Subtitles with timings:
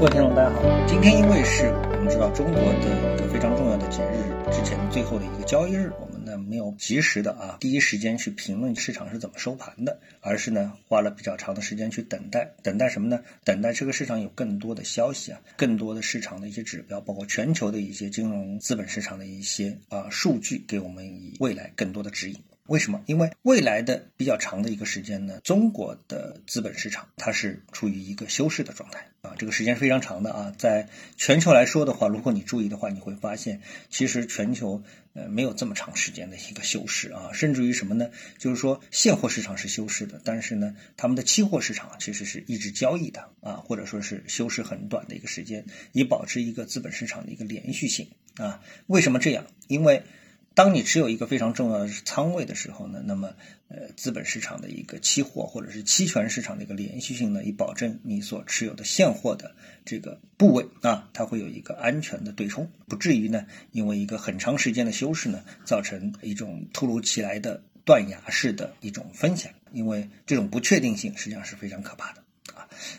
[0.00, 0.62] 各位听众，大家好。
[0.86, 13.20] 今天因为是我们知道中国的一个非常重要的节日之前最后的一个交易日，我们呢没有及时的啊第一时间去评论市场是怎么收盘的，而是呢花了比较长的时间去等待，等待什么呢？
[13.44, 22.40] 等待这个市场有更多的消息啊，更多的市场的一些指标，包括全球的一些金融资本市场的一些啊数据，给我们以未来更多的指引。
[22.70, 23.02] 为什么？
[23.06, 30.54] 因为未来的比较长的一个时间呢，中国的资本市场它是处于一个休市的状态啊，这个时间是非常长的啊。
[30.56, 38.08] 在全球来说的话，如果你注意的话，你会发现，其实全球呃没有这么长时间的一个休市啊，甚至于什么呢？
[38.38, 48.62] 就是说现货市场是休市的，但是呢，他们的期货市场其实是一直交易的啊，或者说是休市很短的一个时间，以保持一个资本市场的一个连续性啊。
[48.86, 49.44] 为什么这样？
[49.66, 50.04] 因为
[50.54, 53.34] 当你持有一个非常重要的仓位的时候呢，那么
[53.68, 72.24] 呃，资本市场的一个期货或者是期权市场的一个连续性呢，以保证你所持有的现货的这个部位啊，它会有一个安全的对冲，不至于呢，因为一个很长时间的休市呢，造成一种突如其来的断崖式的一种风险，因为这种不确定性实际上是非常可怕的。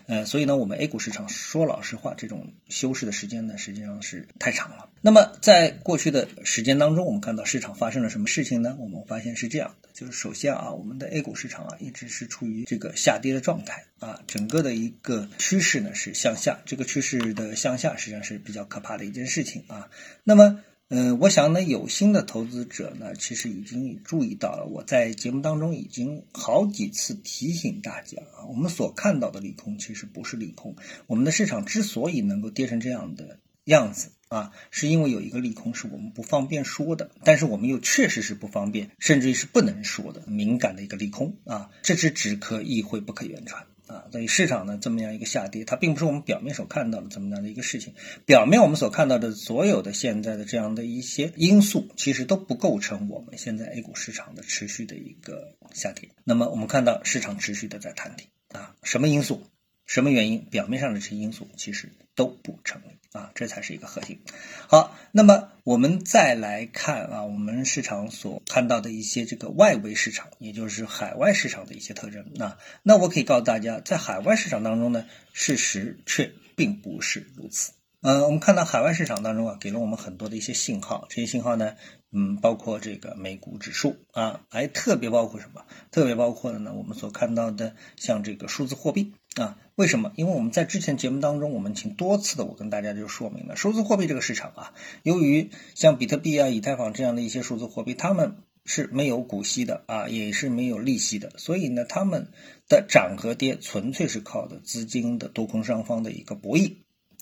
[0.07, 4.89] 呃，所以呢，我们 A 股市场说老实话，这种休市的时间呢，实际上是太长了。
[5.01, 8.75] 那么在过去的时间当中，我们看到市场发生了什么事情呢？
[8.79, 19.89] 我们发现是这样的，就是首先啊，我们的 A 股市场啊，一直是处于这个下跌的状态啊，整个的一个趋势呢是向下，这个趋势的向下实际上是比较可怕的一件事情啊。
[20.23, 20.61] 那么。
[20.93, 24.65] 嗯，我想呢，有心的投资者呢，其实已经注意到了。
[24.69, 30.75] 我在节目当中已经好几次提醒大家啊，我们所看到的利空其实不是利空。
[31.07, 43.65] 我们的市场之所以能够跌成这样的样子啊，是因为有一个利空是我们不方便说的，但是我们又确实是不方便，甚至于是不能说的敏感的一个利空啊，这是只可意会不可言传。
[43.91, 47.93] 啊，所以市场呢这么样一个下跌，它并不是我们表面所看到的这么样的一个事情。
[48.25, 56.09] 表面我们所看到的所有的现在的这样的一些因素，其实都不构成我们现在 A 股市场的持续的一个下跌。
[56.23, 59.43] 那么我们看到市场持续的在探底啊，什么因素？
[59.85, 60.45] 什么原因？
[60.45, 64.21] 表面上的这些因素其实都不成立啊，这才是一个核心。
[64.69, 72.25] 好，那么我们再来看啊，我们市场所看到的一些这个外围市场，也就是海外市场的一些特征。
[72.33, 77.73] 那那我可以告诉大家，在海外市场当中呢，事实却并不是如此。
[78.01, 81.75] 嗯，我们看到海外市场当中啊，给了我们很多的一些信号，这些信号呢。
[82.13, 85.65] 嗯，包括这个美股指数啊，还特别包括什么？
[85.91, 90.11] 特别包括的呢，我们所看到的像这个数字货币啊，为什么？
[90.15, 102.27] 因为我们在之前节目当中，我们请多次的我跟大家就说明了，数字货币这个市场啊，由于像比特币啊、以太坊这样的一些数字货币，它们是没有股息的啊，也是没有利息的，所以呢，它们
[102.69, 106.75] 的涨和跌纯粹是靠的资金的多空双方的一个博弈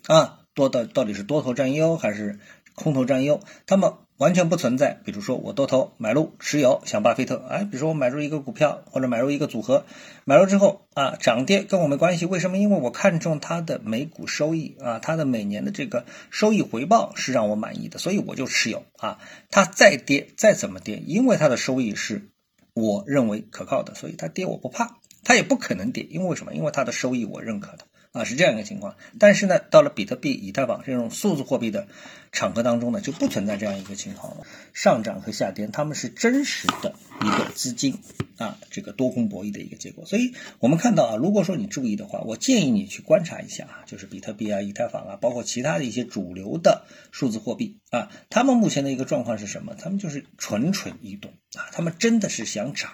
[0.08, 2.40] 啊，多的到底是多头占优还是
[2.76, 3.40] 空头占优？
[3.68, 3.94] 他们。
[4.20, 9.86] 完全不存在，比如说我多头买入持有，像巴菲特，哎，比如说我买入一个股票或者买入一个组合，
[10.26, 12.58] 买入之后啊，涨跌跟我没关系，为什么？
[12.58, 19.20] 因为我看中它的每股收益啊，它的每年的这个收益回报是让我满意的，所以我就持有啊。
[19.50, 22.30] 它再跌再怎么跌，因为它的收益是
[22.74, 26.54] 我认为可靠的，所以它跌我不怕，它也不可能跌，因为什么？
[26.54, 27.86] 因为它的收益我认可的。
[28.12, 31.88] 啊，是这样一个情况，但是呢，到了比特币、以太坊这种数字货币的
[32.32, 34.48] 场合当中呢，就不存在这样一个情况了。
[34.74, 38.00] 上涨和下跌，他们是真实的一个资金
[38.38, 40.08] 啊，这个多空博弈的一个结果。
[40.08, 49.76] 所以我们看到啊，如果说你注意的话，我建议你去观察一下啊，就是比特币啊、以太坊啊，包括其他的一些主流的数字货币啊，他们目前的一个状况是什么？
[49.76, 52.90] 他们就是蠢蠢欲动啊，他们真的是想涨。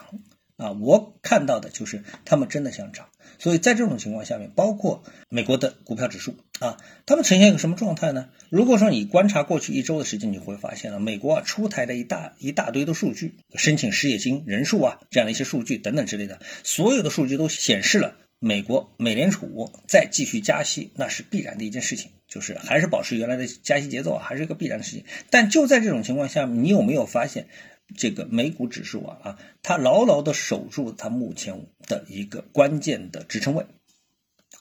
[0.57, 8.29] 啊，我看到的就是他们真的想涨，所以在这种情况下面，包括美国的股票指数啊，他们呈现一个什么状态呢？
[8.49, 25.03] 如果说你观察过去一周的时间，你会发现啊，美国啊出台的一大一大堆的数据，申请失业金人数啊这样的一些数据等等之类的，所有的数据都显示了美国美联储再继续加息，那是必然的一件事情，就是还是保持原来的加息节奏啊，还是一个必然的事情。
[25.29, 27.47] 但就在这种情况下，你有没有发现？
[27.95, 33.65] 这个美股指数啊啊，它牢牢的守住它目前的一个关键的支撑位，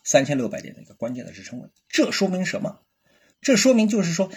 [0.04, 1.68] 三千六百点的一个关键的支撑位。
[1.88, 2.82] 这说明什么？
[3.40, 4.30] 这说明就是说，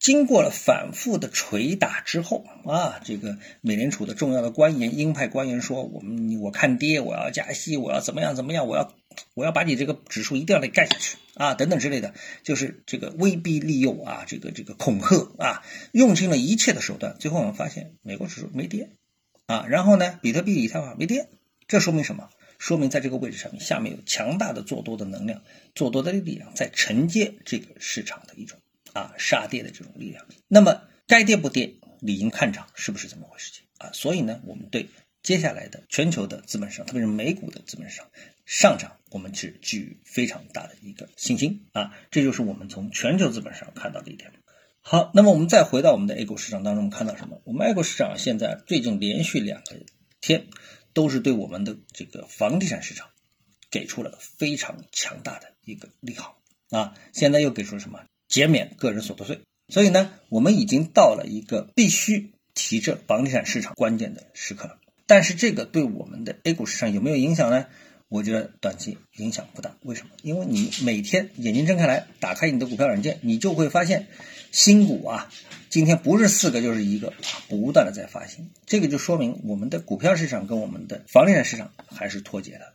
[0.00, 8.92] 经过了反复的捶打之后啊，这个美联储的重要的官员、鹰派官员说，我们我看跌，我要加息，我要怎么样怎么样，我要。
[9.34, 12.14] 我要把你这个指数一定要得干下去啊，等等之类的，
[12.44, 18.90] 就是这个威逼利诱啊，这个这个恐吓啊，用尽了一切的手段，最后我们发现美国指数没跌
[19.46, 21.28] 啊，然后呢，比特币、以太坊没跌，
[21.66, 22.30] 这说明什么？
[22.58, 25.42] 说明在这个位置上面，下面有强大的做多的能量，
[25.74, 28.60] 做多的力量在承接这个市场的一种
[28.92, 30.26] 啊杀跌的这种力量。
[30.48, 33.52] 那么该跌不跌，理应看涨，是不是这么回事？
[33.52, 33.90] 情啊？
[33.92, 34.88] 所以呢，我们对
[35.22, 38.08] 接下来的全球的资本市场，特别是美股的资本市场
[38.46, 41.92] 上涨，我们是寄予非常大的一个信心啊。
[42.10, 44.32] 这就是我们从全球资本市场看到的一点。
[44.82, 47.42] 好，那么我们再回到我们的 A 股市场当中，看到什么？
[47.44, 49.76] 我们 A 股市场现在最近连续两个
[50.20, 50.46] 天
[50.94, 53.10] 都是对我们的这个房地产市场
[53.70, 56.40] 给出了非常强大的一个利好
[56.70, 56.94] 啊！
[57.12, 58.00] 现在又给出了什么？
[58.30, 59.40] 减免个人所得税。
[59.68, 64.78] 所以呢，我们已经到了一个必须提振房地产市场关键的时刻了。
[65.06, 67.66] 但是这个对我们的 A 股市场有没有影响呢？
[68.08, 69.76] 我觉得短期影响不大。
[69.82, 70.10] 为什么？
[70.22, 74.08] 因为你每天眼睛睁开来，打开你的股票软件，你就会发现
[74.50, 75.30] 新股啊，
[75.68, 77.12] 今天不是四个就是一个，
[77.48, 78.50] 不断的在发行。
[78.66, 82.72] 这个就说明我们的股票市场跟我们的房地产市场还是脱节的，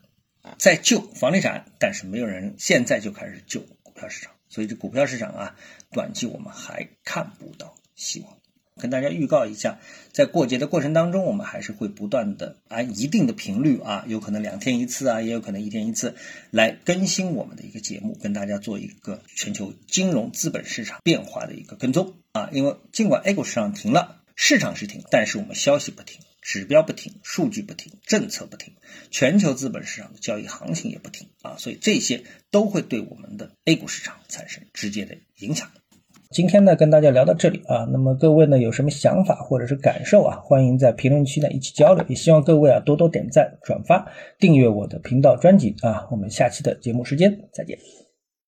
[0.57, 4.34] 在救房地产，但是没有人现在就开始救股票市场。
[4.49, 5.55] 所以这股票市场啊，
[5.91, 8.37] 短期我们还看不到希望。
[8.77, 9.79] 跟大家预告一下，
[10.11, 16.13] 在过节的过程当中，我们还是会不断的按一定的频率啊，有可能两天一次啊，也有可能一天一次，
[16.51, 22.49] 来更新我们的一个节目，跟大家做一个全球金融资本市场变化的一个跟踪啊。
[22.51, 28.75] 因为尽管 A 股市场停了，市场是停，但是我们消息不停，指标不停，数据不停，政策不停，
[29.09, 32.21] 全球资本市场的交易行情也不停啊，所以这些
[32.51, 35.71] 都会对我们的 A 股市场产生直接的影响。
[36.29, 48.04] 今天呢，跟大家聊到这里啊，那么各位呢有什么想法或者是感受啊，欢迎在评论区呢一起交流，也希望各位啊多多点赞、转发、订阅我的频道专辑啊，我们下期的节目时间再见。